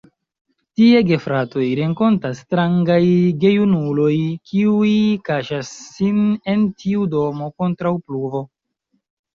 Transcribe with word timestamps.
Tie 0.79 1.01
gefratoj 1.09 1.65
renkontas 1.79 2.41
strangaj 2.45 2.97
gejunuloj, 3.45 4.15
kiuj 4.53 4.91
kaŝas 5.31 5.71
sin 5.95 6.23
en 6.57 6.69
tiu 6.83 7.09
domo 7.17 7.55
kontraŭ 7.63 7.97
pluvo. 8.09 8.49